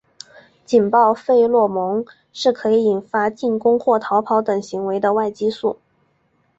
[0.65, 2.03] 警报费洛蒙
[2.33, 5.77] 是可以引发进攻或逃跑等行为的外激素。